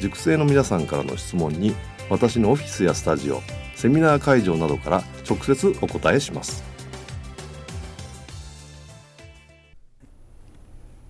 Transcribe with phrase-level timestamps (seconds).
[0.00, 1.74] 塾生の皆さんからの質問に
[2.10, 3.40] 私のオフィスやスタジオ
[3.74, 6.62] セミナー会場などから直接お答えします。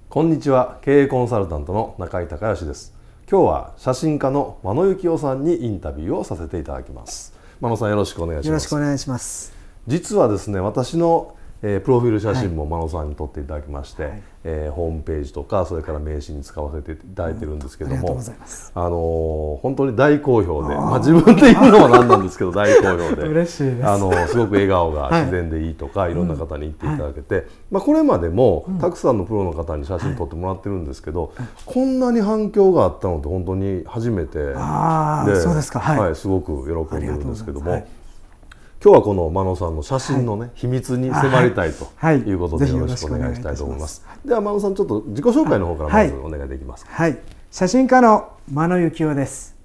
[0.09, 0.79] こんにちは。
[0.83, 2.95] 経営コンサルタントの中井孝義です。
[3.29, 7.35] 今日は写真家の真野幸男さんにインタビューをさせていただきます。
[7.61, 8.47] 真野さんよろしくお願いします。
[8.47, 9.53] よろしくお願いします。
[9.89, 23.23] 実はですね私のえー、プロフィール写真も真野さんに撮っていただきまして、はい、えー、ホームページとかそれから名刺に使わせていただいてるんですけども、うん、あのー、本当に大好評でまあ、自分で言うのはなんなんですけど 大好評で。
[23.23, 23.89] 嬉しいです。
[23.89, 31.33] あのすごく笑顔が自然でいいとか、はい、いろんな方に言っていただけて、うんはい、まあ、これまでも、たくさんのプロの方に写真撮ってもらってるんですけど、
[31.65, 34.55] こんなに反響があったのって本当に初めてで
[35.41, 36.53] そうですか、はい、すごく
[36.89, 37.87] 喜んでるんですけども。
[38.85, 41.87] 今日はこの真野さんの写真のね、はい、秘密に迫りたいと
[42.29, 44.05] いうことで、よろしくお願いしたいと思います。
[44.27, 46.93] では真野さんちょっと自己紹介の方からまずお願いできますか。
[46.93, 47.19] はい、
[47.51, 49.57] 写真家の真野幸男です。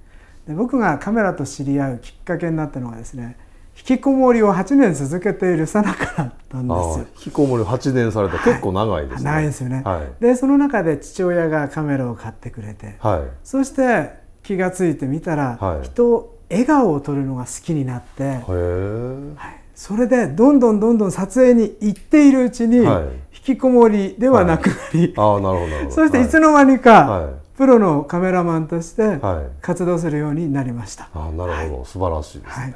[0.48, 3.36] で僕がカメラと知り合うきっかけになったのはですね。
[3.78, 7.06] 引きこもりを8年続けているさなかだったんですよ。
[7.18, 9.24] 引きこもり8年された、はい、結構長いですね。
[9.26, 9.82] 長いですよね。
[9.84, 14.12] はい、でその中で父親がカメラを買ってくれて、はい、そして
[14.44, 26.28] 気が付いてみたら、はい、人笑顔を撮るのが好きになって、はい、それでどんどんどんどん撮影に行っているうちに、引きこもりではなくなり、あなるほど そしてい。
[26.28, 29.20] つの間にか、プロのカメラマンとして
[29.62, 31.10] 活動するようになりました。
[31.14, 32.76] あなるほど、素晴らしいですね。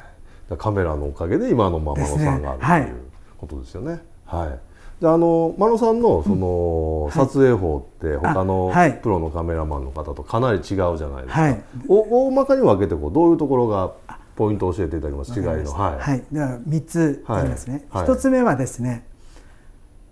[0.56, 2.96] カメラのおかげで今のママ野さんがあるという
[3.38, 4.02] ことですよね。
[4.24, 8.72] はいであの真野さんのその、撮影法って他の
[9.02, 13.92] プロのカメラマンの方とかなり違うじゃないですか、はい、お大まかに分けてこうどういうところが
[14.36, 15.38] ポイントを教えていただきます？
[15.38, 15.72] 違いの。
[15.72, 19.06] はい、はい、では3つありますね、はい、1つ目はですね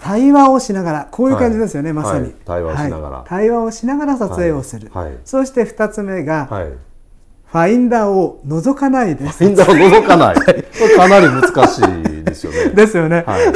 [0.03, 4.91] 対話をしながらこういう感じですよね、まさに、対話しながら、対話をしながら撮影をする、
[5.25, 9.38] そして2つ目が、ファインダーを覗かないです。
[9.38, 10.34] ファインダーを覗かない。
[10.97, 12.70] かなり難しいですよね。
[12.70, 13.22] ですよね。
[13.25, 13.53] はい、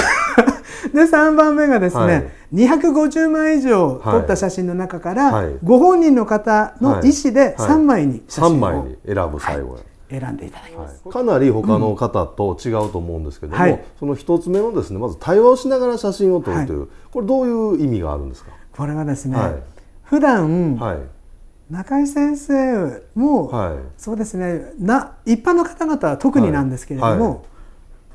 [0.96, 18.50] で3番目がですね、はい、250枚以上撮った写真の中から、はい、ご本人の方の意思で3枚に写真を、はい、枚に選ぶ最後、はい、選んでいただきます、かなり他の方と違うと思うんですけども、その一つ目のですねまず対話をしながら写真を撮るという、これどういう意味があるんですか？
[18.76, 19.54] これはですね、はい、
[20.02, 20.78] 普段、
[21.70, 23.50] 中井先生も、
[23.96, 27.44] そうですねな一般の方々は特になんですけれども、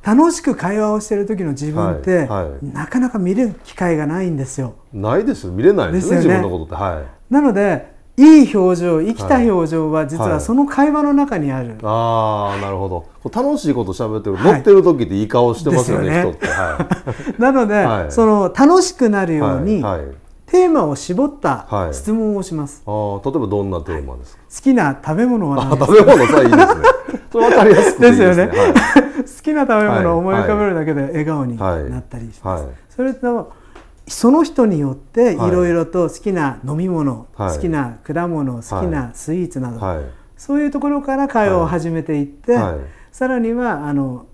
[0.04, 4.74] 楽しく会話をしている時の自分って、はいはい、なかなか見る機会がないんですよ。
[4.92, 6.76] ないです見れないですね、ね、自分のことって。
[6.76, 11.78] はい、なのでいい表情生きた表情は実はその会話の中にある。
[11.84, 12.90] ああなるほ
[13.24, 16.48] ど楽しいこと喋ってる、乗ってる時っていい顔してますよね、ね、人って。
[16.48, 16.88] は
[17.38, 19.82] い、 なので、その楽しくなるように、
[20.46, 22.84] テーマを絞った質問をします。
[22.86, 24.42] ああ例えばどんなテーマですか？
[24.54, 25.96] 好きな食べ物は何ですか？
[25.96, 27.21] 食べ物さいいですね。
[27.32, 28.48] それ分かりやすくですよね。
[28.48, 28.54] 好
[29.44, 32.66] きな食べ物を思い浮かべるだけで笑顔になったりします。
[32.90, 33.54] それと
[34.08, 35.38] その人によってい。
[35.38, 39.80] ろいろと好きな飲み物、好きな果物好きなスイーツなど、
[40.36, 42.58] そういうところから会話を始めていって、
[43.12, 44.26] さらにはあの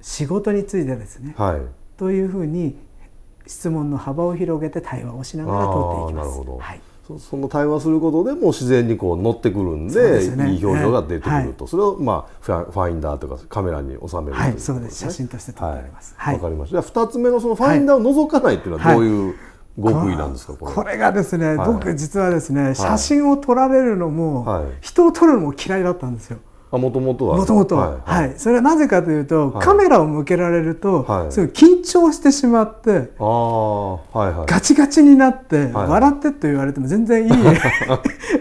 [0.00, 1.36] 仕事についてですね、
[1.96, 2.76] というふうに
[3.46, 6.40] 質問の幅を広げて対話をしながら取っていきます。
[7.12, 14.98] はいその対話することでも自然にこう乗ってくるんで、ね、いい表情が出てくると、はい、それをまあファインダーとかカメラに収める、ね、はい、そうです。
[14.98, 16.14] 写真として撮ってます。
[16.16, 16.82] はい、わ、かりました。
[16.82, 19.34] じゃあ二つ目のそのファインダーを覗かないっていうのはどういう、
[19.76, 26.38] 極意なんですかこれこれがですね、僕実はですね写真を撮られるのも、人を撮るのも嫌いだったんですよ。
[26.72, 27.36] あもともとは。
[27.36, 37.30] もともとは、はい、それはなぜかというと、カメラを向けられると、すごい緊張してしまって、あはいはい、ガチガチになって、笑ってと言われても全然いい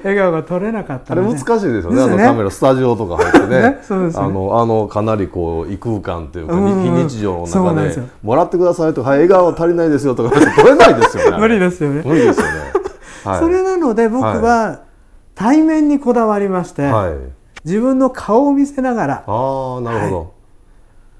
[0.03, 2.03] 笑顔が撮れなかったあれ難しいですよね。
[2.03, 3.79] あのカメラスタジオとか入ってね。
[4.15, 11.37] あのあのかなりこう異空間というか、非日常の中で「もらってください」とか「笑顔足りないですよ」とか撮れないですよね。
[11.41, 12.03] 無理ですよね。
[12.05, 14.81] 無理ですよね、それなので僕は
[15.33, 20.27] 対面にこだわりまして、はい自分の顔を見せながらあなるほど、はい、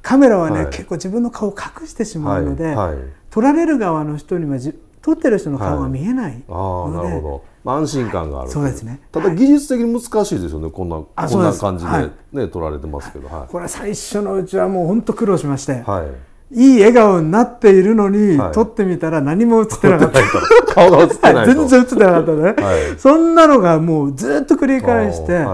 [0.01, 2.97] カメラはね、はい、結構自分の顔を隠してしまうので、はい、
[3.29, 4.57] 撮られる側の人には
[5.01, 8.99] 撮ってる人の顔が見えないので、あなるほど、まあ、安心感があるそうですね。
[9.11, 11.91] ただ技術的に難しいですよねこんなこんな感じで
[12.33, 15.83] ね、撮られてますけど、これ最初のうちはもう本当苦労しまして、
[16.51, 16.77] い。
[16.77, 20.19] い笑顔になっているのに、はい、撮ってみたら何も映ってなかった。
[20.73, 25.45] 顔が映ってない全然映ってなかったね、はい、そんなのがもうずっと繰り返して、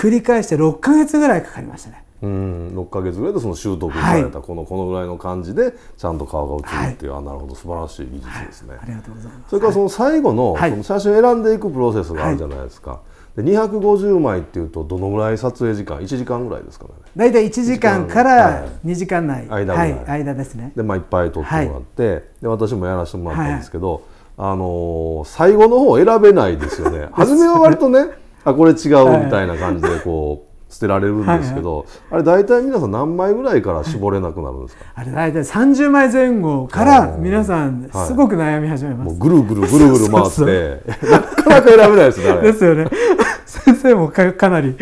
[0.00, 2.04] 繰り返して6か月ぐらいかかりましたね。
[2.22, 9.50] うん6か月ぐらいでその習得されたこの、はい、このぐらいの感じでちゃんと顔が映るっていう、はい、あなるほど素晴らしい技術ですね、はい、ありがとうございます。
[9.50, 13.00] それからその最後の,、その写真を選んでいくプロセスがあるじゃないですか、
[13.36, 16.90] で250枚っていうとどのぐらい撮影時間？1時間ぐらいですかね。
[17.16, 20.72] 大体1時間から2時間内、間はい、間ですね。
[20.76, 24.02] で、まあ、いっぱい撮ってもらって、で私もやらせてもらったんですけど、
[24.36, 27.08] あのー、最後の方選べないですよね。
[27.12, 41.10] 初めは割とねあこれ違うみたいな感じでこう 捨てられるんですけど、はいはい、あれ大体皆さん何枚ぐらいから絞れなくなるんですか、あれ大体30枚前後から皆さんすごく悩み始めます、もうぐるぐるぐるぐる回って。
[41.10, 42.86] なかなか選べないですねですよね。
[43.46, 44.76] 先生もかかなり、はい、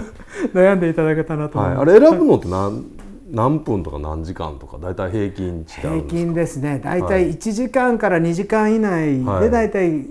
[0.56, 2.84] 悩んでいただけたなと思います、はい、あれ選ぶのって何
[3.30, 6.80] 何分とか何時間とか大体平均値平均ですね。
[6.82, 10.06] 大体1時間から2時間以内で大体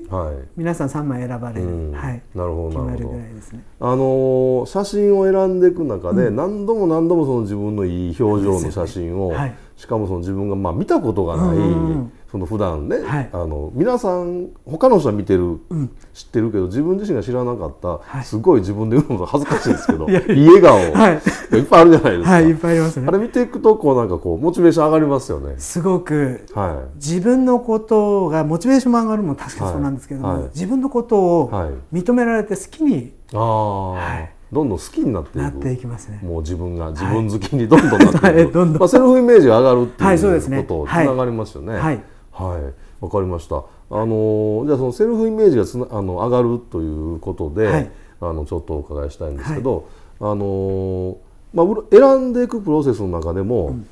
[0.55, 3.31] 皆さん3枚選ばれる、はい、なるほどなるほど、ね、
[3.79, 23.07] あの写真を選んでいく中で、何度も何度もその自分のいい表情の写真を、はい、しかもその自分がまあ見たことがない、うんうんその普段ね、はい、あの皆さん他の人は見てる、うん、知ってるけど自分自身が知らなかった、はい、すごい自分で言うのが 恥ずかしいですけどいい笑顔、はい、いっぱいあるじゃないですか、はい、いっぱいありますね。
[23.07, 25.55] あれ見ていくとこうなんかこうモチベーション上がりますよね。
[25.57, 31.51] すごく、はい、自分のことがモチベーションも上がるも確かそうなんですけども、はい、自分のことを
[31.91, 34.31] 認められて好きに、ああ、はい。
[34.51, 35.37] どんどん好きになっていく。
[35.37, 36.19] なっていきますね。
[36.23, 41.77] もう自分が自分好きにどんどんなっていく、 はい、まあ、セルフイメージが上がるっていうことつながりますよね。
[41.77, 42.01] はい、
[42.43, 43.57] はいわかりました。
[43.57, 47.91] あのじゃあそのセルフイメージがつなあの上がるということで、はい、
[48.21, 49.87] あのちょっとお伺いしたいんですけど、
[50.19, 51.17] はい、あの
[51.53, 53.87] まあ選んでいくプロセスの中でも、うん、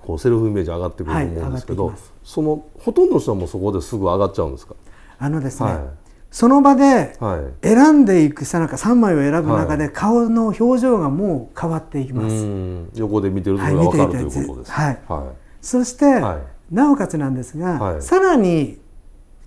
[0.00, 4.74] こうセルフイメージ上がってくると思うんですけど、はい、そのほとんどの人はもうそこですぐ上がっちゃうんですか？
[5.18, 5.70] あのですね。
[6.30, 7.16] その場で
[7.62, 12.46] 選んでいくさなか3枚を選ぶ中で顔の表情がもう変わっていきます。
[12.94, 14.72] 横で見てるとが分かるということです。
[14.72, 14.98] はい。
[15.08, 16.04] はい、そして、
[16.70, 18.78] なおかつなんですが、はい、さらに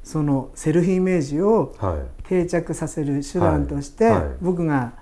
[0.03, 1.75] そのセルフイメージを
[2.23, 4.11] 定着させる手段として、
[4.41, 4.93] 僕が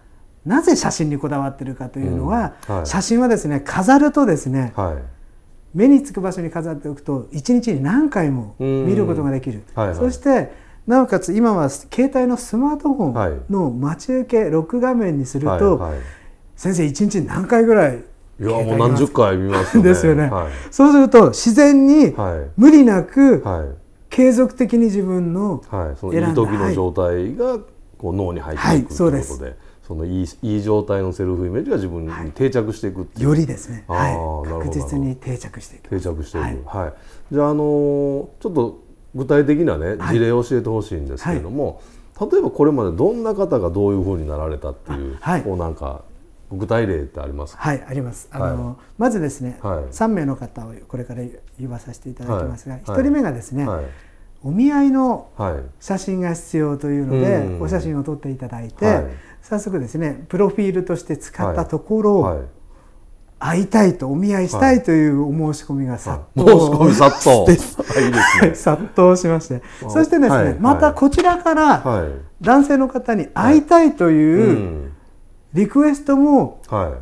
[0.45, 9.87] なぜ写真にこだわってるかというのは、写真はですね飾るとですね、はい、目につく場所に飾っておくと一日に何回も見ることができる、はい。
[9.89, 10.51] はい、そして
[10.87, 15.91] なおかつ今は携帯のスマートフォンの待ち受けロック画面にすると、はい。
[15.91, 15.99] はい、
[16.55, 18.03] 先生一日に何回ぐらい
[18.39, 19.89] いやもう何十回見ますよね。
[19.89, 22.13] ですよね、はい、そうすると自然に
[22.55, 23.43] 無理なく
[24.09, 27.59] 継続的に自分のはい、そのいい時の状態が
[27.97, 29.67] こう脳に入っていくということで。
[29.87, 35.87] そのいいいい状態のセルフイメージが自分に定着していくよりですね、はい、確実に定着していく。
[35.87, 36.93] 定着していく、はい、はい、
[37.31, 37.63] じゃあ、あのー、
[38.41, 38.79] ちょっと
[39.15, 41.79] 具体的なね事例を教えてほしいんですけれども、
[42.17, 46.01] はい、例えばこれまでどんな方がどういうふうになられたっていう、はい、こうなんか
[46.51, 48.29] 具体例ってありますはいあります。
[48.31, 51.21] あの、はい、まずですね、はい、3名の方をこれから
[51.59, 53.85] 言わさせていただきますが、はい、1人目がですね、はい、
[54.43, 55.29] お見合いの
[55.79, 59.03] 写真が必要というので、お写真を撮っていただいて、
[59.41, 62.47] 早速ですねプロフィールとして使ったところ、
[63.39, 67.41] 会いたいとお見合いしたいというお申し込みが殺到、申し込み殺到。
[68.01, 68.55] いいですね。
[68.55, 69.61] 殺到しまして。
[69.87, 72.07] そしてですね、またこちらから
[72.41, 74.91] 男性の方に会いたいという、
[75.53, 76.99] リクエストも、は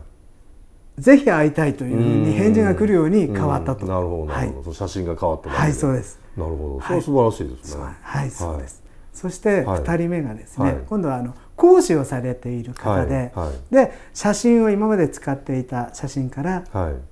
[0.99, 3.85] い、ぜひ会いたいというふうに返事が来るように変わったと。
[3.85, 6.19] なるほど、なるほど、写真が変わったはい、そうです。
[6.37, 7.83] なるほど、それは素晴らしいですね。
[8.01, 8.83] はい、そうです。
[9.13, 13.33] そして2人目がですね、今度はあの講師をされている方で、
[13.71, 16.63] で写真を今まで使っていた写真から、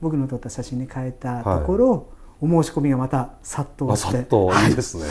[0.01, 2.07] 僕の撮った写真に変えたところ、
[2.43, 4.17] お申し込みがまた殺到して。
[4.17, 5.05] 殺到いいですね。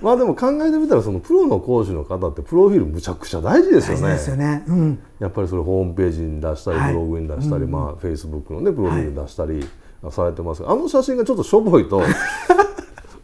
[0.00, 4.12] まあでも考えてみたらそのプロの講師の方ってプロフィールむちゃくちゃ大事ですよね。
[4.12, 9.68] ですよね、うん、やっぱりそれホームページに出したり、ブログに出したり、まあフェイスブックのねプロフィール出したり
[10.10, 12.02] されてますあの写真がちょっとしょぼいと。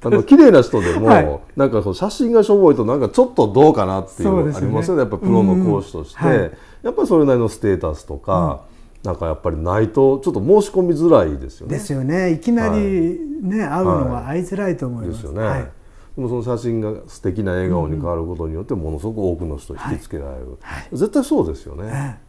[0.00, 6.28] あの綺麗な人でも、はい、なんかその写真がしょぼいとなんかちょっとどうかなっていうのありますよね、ね、やっぱプロの講師として、うん。
[6.28, 6.52] はい、
[6.82, 8.60] やっぱりそれなりのステータスとか、
[9.08, 11.78] なんかやっぱりないとちょっと申し込みづらいですよね。
[11.78, 12.30] ですよね。
[12.30, 15.22] いきなりね、はい、会うのは会いづらいと思います。
[15.22, 15.48] ですよね。
[15.48, 15.70] はい、で
[16.18, 20.58] もその写真が素敵な笑顔に変わることによってものすごく多くの人を引きつけられる。
[20.60, 22.20] はい、絶対そうですよね。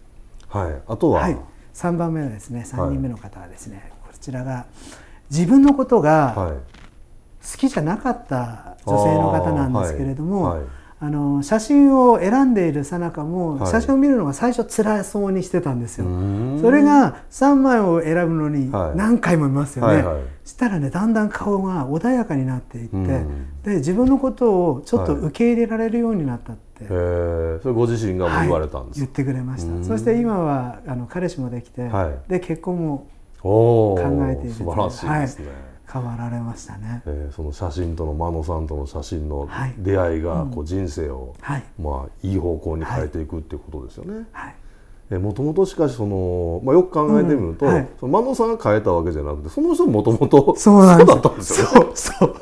[0.47, 0.81] はい。
[0.87, 1.37] あとは、はい、
[1.73, 4.65] 3番目はですね、3人目の方はですね、こちらが
[5.29, 6.53] 自分のことが
[7.43, 10.59] 好きじゃなかった女性の方なんですけれども。
[11.01, 16.05] あの写真を選んでいるさなかも、写真を見るのが最初辛そうにしてたんですよ。
[16.61, 19.93] それが3枚を選ぶのに何回も見ますよね。
[19.93, 20.15] はいはい。
[20.15, 22.97] はい、したらねだんだん顔が穏やかになっていって、
[23.63, 26.89] で自分のことをちょっと受け入れられるようになったって、はい、
[27.61, 29.83] それご自身が言われたんです、はい、言ってくれました。
[29.85, 31.89] そして今はあの彼氏もできて、
[32.27, 33.07] で結婚も
[33.41, 33.97] 考
[34.29, 35.45] えている素晴らしいですね、
[35.91, 41.63] 変わられましたね、えー、その写真との真野さんとの写真の出会いがこう人生を、はい。
[41.81, 44.27] まあ、いい方向に変えていくっていうことですよね。
[44.31, 44.55] はい。
[45.17, 47.73] もともとしかしその、まあ、よく考えてみると、うん。
[47.73, 51.91] はい、その真野さんが変えたわけじゃなくてその人もともとそうだったんですよね。
[51.95, 52.35] そう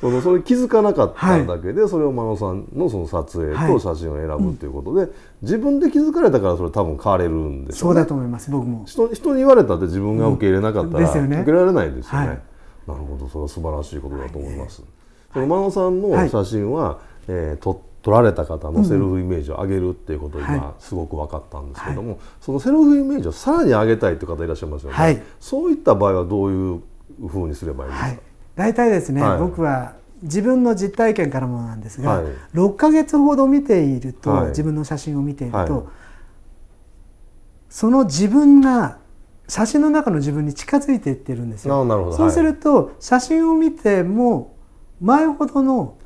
[0.00, 7.88] そのそれ気づかなかっただけで、はい、それを真野さんのその撮影と写真を選ぶということで、はいうん、自分で気づかれたからそれ多分変われるんですよね。
[7.88, 8.84] そうだと思います僕も。
[8.86, 11.30] 人人に言われたって自分が受け入れなかったら、うん。
[11.30, 12.40] ね、受けられないですよね。
[12.86, 14.82] なるほどそれは素晴らしいことだと思います。
[15.32, 16.96] その真野さんの写真は、はい、
[17.28, 26.82] えー、撮撮られた方のセルフイメージを上げるっていうことを今すごく分かったんですけども、はい、そのセルフイメージをさらに上げたいという方いらっしゃいますよね、はい、そういった場合はどういう
[27.26, 28.20] ふうにすればいいですか、はい、
[28.54, 35.88] 大体ですね、僕は自分の実体験からもなんですが、はい、6か月ほど見ていると、自分の写真を見ていると、
[37.68, 38.98] その自分が
[39.48, 42.12] 写真の中の自分に近づいていってるんですよ。
[42.12, 44.56] そうすると、写真を見ても
[45.00, 45.96] 前ほどの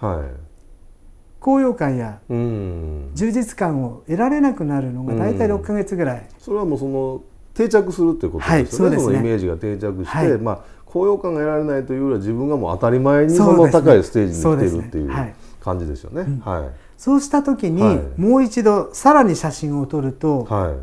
[1.38, 6.28] 高揚感や充実感を得られなくなるのが大体6か月ぐらい。
[6.38, 7.22] それはもうその
[7.54, 8.96] 定着するっていうことですよね。
[8.96, 16.40] はい、そ、ね、のイメージが定着して、はい、まあ高揚感が得られないというよりは自分がもう当たり前にその高いステージに来てるっていう感じですよね。
[16.44, 16.70] はい。
[16.98, 20.74] そうした時に、もう一度さらに写真を撮ると、はい、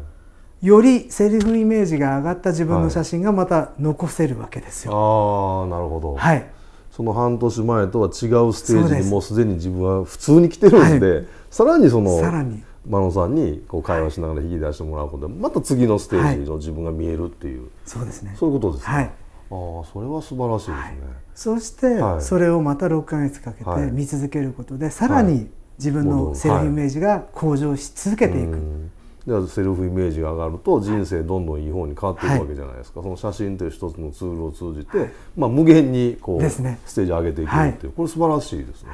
[0.62, 4.92] よりセリフイメージが上がった自分の写真がまた残せるわけですよ。
[4.94, 6.16] ああなるほど。
[6.16, 6.50] はい。
[6.92, 18.96] その半年前とは違うステージにもうすでに自分は普通に来てるんで、はい、さらにそのさらに真野さんにこう会話しながら引き出してもらうことでまた次のステージの自分が見えるっていう、はい、そうですねそういうことですね。
[18.96, 19.12] はい、ああ
[19.52, 20.76] それは素晴らしいですね。
[20.76, 20.94] はい、
[21.36, 28.90] そしてそれをまた6か月かけて見続けることで、さらに自分のセルフイメージが向上し続けていく。
[29.28, 38.90] ではセルフイメージが上がると人生どんどんいい方に変わっていくわけじゃないですか、はい、その写真という一つのツールを通じて、はい、まあ、無限にこう、ね、ステージを上げていくっていう、これ素晴らしいですね。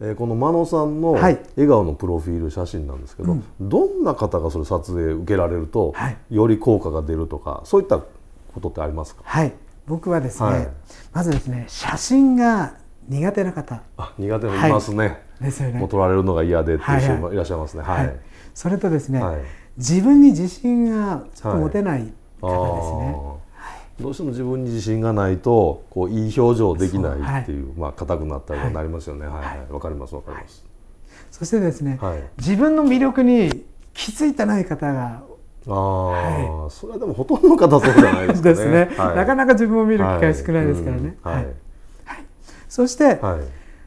[0.00, 5.94] えー、この真野さんの笑顔のプロフィール写真なんですけど、はいうん、どんな方がそれ撮影受けられると、
[6.30, 9.22] より効果が出るとかそういったことってありますか？
[9.24, 9.52] はい。
[9.86, 10.68] 僕はですね、
[11.12, 12.74] まずですね写真が
[13.08, 13.82] 苦手な方。
[13.96, 14.72] あ苦手ない。
[14.72, 15.78] ますね、ですよね。
[15.78, 17.82] もう撮られるのが嫌でっていう人もいらっしゃいますね。
[17.82, 18.16] はい、
[18.54, 19.22] それとですね、
[19.76, 23.14] 自分に自信が持てない方ですね、
[23.54, 29.26] はい、どうしても自分に自信がないとこういい表情できないっていう、はい、まあ硬くなったりはなりますよね。
[29.26, 29.34] はい。
[29.34, 30.64] わ、はい、かりますわかります、
[31.30, 31.98] そしてですね、
[32.38, 35.22] 自分の魅力に気づいてない方が
[35.68, 38.54] ああ、はい、それはでもほとんどの方そうじゃないですかね。
[38.54, 41.46] ですね、なかなか自分を見る機会少ないですからね、はい。
[42.68, 43.20] そして、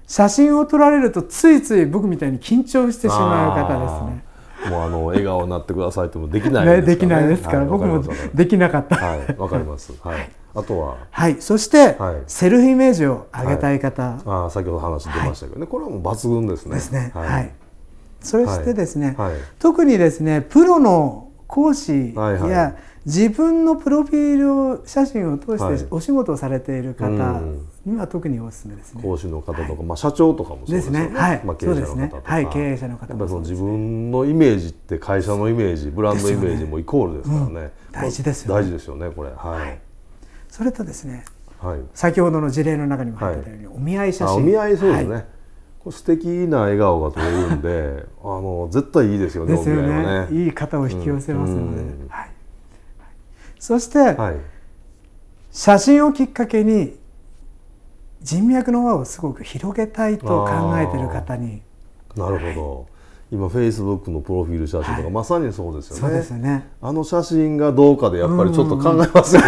[0.05, 4.23] 写真を撮られるとついつい僕みたいに緊張してしまう方ですね
[4.69, 8.03] もうあの笑顔になってくださいってもできないですから、ね、できないですから、はい、僕も
[8.33, 8.95] できなかった。
[8.95, 9.93] はい、わかります。
[10.01, 10.29] はい。
[10.55, 16.75] あとは、はい、そして、はい、セルフイメージを上げたい方、はい、あ先ほど話出ましたけどね、これはもう抜群ですね。
[16.75, 17.11] ですね。
[17.13, 17.51] はい。
[18.21, 19.17] そしてですね、
[19.59, 27.41] 特にですね、プロの講師や自分のプロフィール写真を通してお仕事をされている方
[27.85, 29.01] には特におすすめですね。
[29.03, 31.11] 講師の方とか、まあ社長とかもそうですね。
[31.13, 31.41] はい。
[31.43, 37.71] まあ経営者の方とか、はい、経営者の方やっぱりその自分のイメージって会社のイメージ、ブランドイメージもイコールですからね。
[37.91, 39.31] 大事ですよ大事ですよねこれ。
[39.35, 39.79] はい。
[40.49, 41.25] それとですね、
[41.59, 44.35] はい、先ほどの事例の中にも入ってたように、お見合い写真。
[44.37, 45.25] お見合いそうですね。
[45.79, 49.57] これ素敵な笑顔が撮れるんで、あの絶対いいですよね。
[49.57, 50.29] ですよね。
[50.31, 52.07] いい方を引き寄せますので。
[52.07, 52.32] はい。
[53.63, 54.35] そして、はい、
[55.49, 56.97] 写真をきっかけに
[58.21, 61.61] 人脈の輪をすごく広げたいと考えてる方に
[62.13, 62.92] なるほど、はい
[63.33, 66.01] 今フェイスブックのプロフィール写真とか、はい、まさにそうですよね。
[66.01, 66.67] そうですね。
[66.79, 69.47] あの写真がどうかでやっぱりちょっと考えますよね、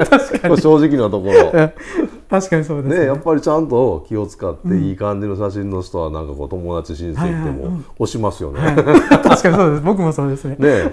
[0.56, 1.52] 正直なところ。
[2.30, 9.82] 確かにそうですね、ね、やっぱりちゃんと気を使っていい感じの写真の人はなんかこう友達親戚でも押しますよね、 確かにそうです。
[9.82, 10.56] 僕もそうですね。
[10.58, 10.90] ね。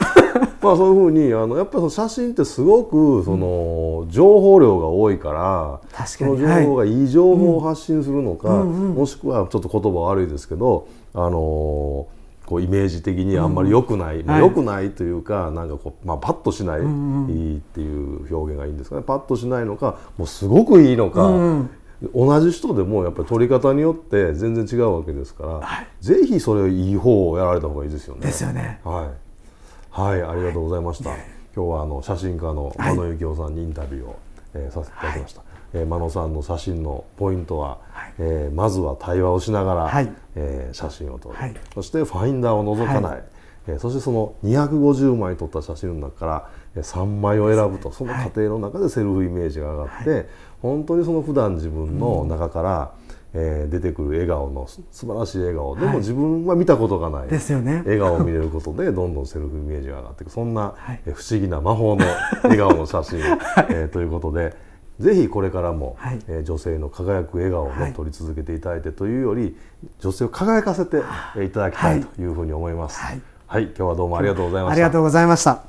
[0.62, 19.04] まあそういうふうにあのやっぱりその写真ってすごくその情報量が多いから、その情報がいい情報を発信するのか、もしくはちょっと言葉悪いですけどあのーこうイメージ的にあんまり良くない、うん、良くないというか、はい、なんかこう、まあ、パッとしない、っていう表現がいいんですかね。
[19.04, 21.70] パッとしないのかもうすごくいいのか、うん
[22.14, 28.26] 同じ人でもやっぱり取り方によって全然違うわけですから、はい、ぜひそれいい方をやられた方がいいですよね。
[28.26, 28.82] ですよね。
[28.84, 31.12] はい、はい、ありがとうございました。
[31.12, 31.20] はい、
[31.56, 34.20] 今日はあの写真家の真野幸雄さんにインタビューを、
[34.54, 35.52] えー、させていただきました。
[35.74, 43.24] はいえー、真野さんの写真のポイントは、はい、えー、まずは対話をしながら、はい、えー、写真を撮る、はい、そしてファインダーを覗かない、はい、
[43.68, 46.50] えー、そしてその250枚撮った写真の中から
[46.82, 47.92] 3枚を選ぶと。
[47.92, 50.27] その過程の中でセルフイメージが上がって、
[50.62, 52.92] 本当にその普段自分の中から、
[53.34, 55.75] うん、えー、出てくる笑顔の素晴らしい笑顔。
[55.75, 60.32] でも自分は見たことがない、ですよね、笑顔を見れることでどんどんセルフイメージが上がっていく。
[60.32, 62.06] そんな、はい、不思議な魔法の
[62.42, 63.20] 笑顔の写真、
[63.70, 64.73] えー、ということで。
[65.03, 69.57] ぜひこれからも、はい、えー、女性の輝く笑顔をね、はい、撮り続けていただいてというより
[70.00, 71.01] 女性を輝かせて
[71.43, 73.00] いただきたいというふうに思います。
[73.00, 74.74] はい、はい、今日はどうもありがとうございました。
[74.74, 75.63] ありがとうございました。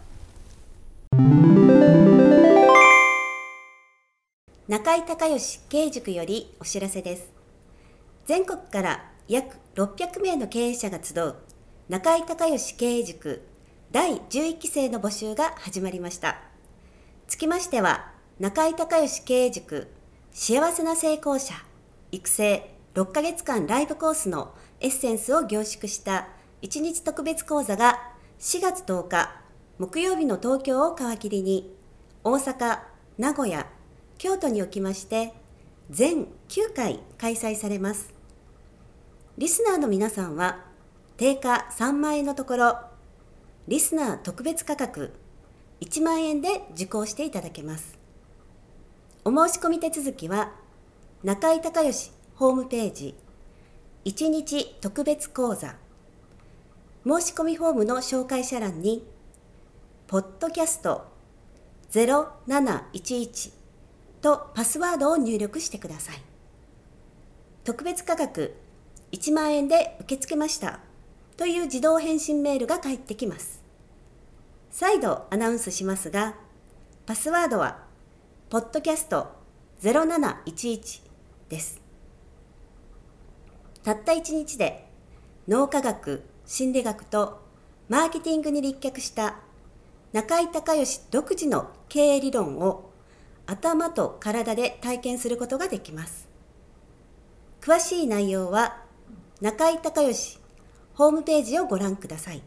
[4.68, 7.32] 中井隆義経営塾よりお知らせです。
[8.26, 11.34] 全国から約600名の経営者が集う
[11.88, 13.42] 中井隆義経営塾
[13.90, 16.36] 第11期生の募集が始まりました。
[17.26, 19.86] つきましては中井隆義経営塾
[20.32, 21.54] 幸せな成功者
[22.10, 26.26] 育成6ヶ月間ライブコースのエッセンスを凝縮した
[26.62, 27.96] 1日特別講座が
[28.40, 29.30] 4月10日
[29.78, 31.76] 木曜日の東京を皮切りに
[32.24, 32.80] 大阪、
[33.18, 33.68] 名古屋、
[34.18, 35.32] 京都におきまして
[35.90, 38.12] 全9回開催されます。
[39.38, 40.64] リスナーの皆さんは
[41.18, 42.78] 定価3万円のところ
[43.68, 45.12] リスナー特別価格
[45.80, 48.02] 1万円で受講していただけます。
[49.26, 50.52] お申し込み手続きは
[51.22, 53.14] 中井隆義ホームページ
[54.04, 55.76] 1日特別講座
[57.06, 59.02] 申し込みフォームの紹介者欄に
[60.08, 61.06] ポッドキャスト
[61.92, 63.52] 0711
[64.20, 66.16] とパスワードを入力してください。
[67.64, 68.54] 特別価格
[69.12, 70.80] 1万円で受け付けました
[71.38, 73.64] という自動返信メールが返ってきます。
[74.70, 76.34] 再度アナウンスしますが
[77.06, 77.83] パスワードは
[78.50, 79.26] ポッドキャスト
[79.82, 81.00] 0711
[81.48, 81.80] です。
[83.82, 84.86] たった1日で
[85.48, 87.40] 脳科学、心理学と
[87.88, 89.36] マーケティングに立脚した
[90.12, 92.92] 中井隆義独自の経営理論を
[93.46, 96.28] 頭と体で体験することができます。
[97.60, 98.84] 詳しい内容は
[99.40, 100.38] 中井隆義
[100.92, 102.42] ホームページをご覧ください。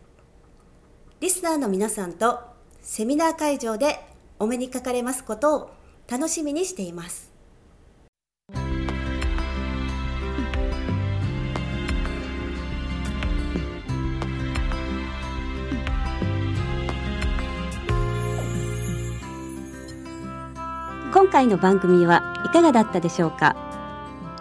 [1.20, 2.40] リスナーの皆さんと
[2.82, 4.00] セミナー会場で
[4.40, 5.78] お目にかかれますことを
[6.10, 7.34] 楽しみにしています。
[21.14, 23.56] 今回の番組はいかがだったでしょうか？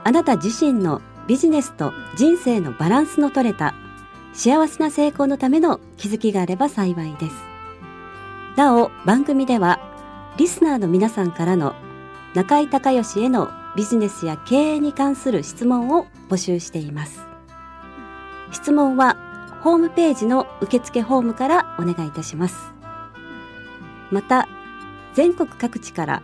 [0.05, 3.75] あなた自身のビジネスと人生のバランスの取れた
[4.33, 7.35] 幸せな成功のための気づきがあれば幸いです
[8.57, 9.81] なお番組では
[10.39, 11.75] リスナーの皆さんからの
[12.35, 17.21] 中井隆義へのビジネスや経営に関する質問を募集しています。
[18.53, 19.17] 質問は
[19.63, 22.57] ホームページの受付ホームからお願いいたします。
[24.11, 24.47] また
[25.15, 26.23] 全国各地から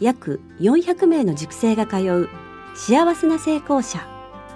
[0.00, 2.28] 約400名の塾生が通う
[2.74, 4.04] 幸せな成功者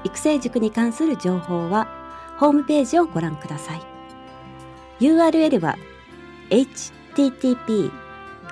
[0.03, 1.87] 育成塾に関する情報は
[2.39, 3.83] ホームページをご覧ください。
[4.99, 5.77] URL は
[6.51, 8.08] http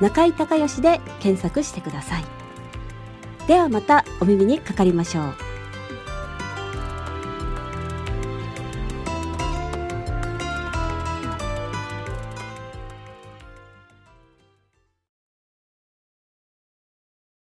[0.00, 2.24] 中井隆義で検索してください。
[3.46, 5.47] ではまたお耳にかかりましょう。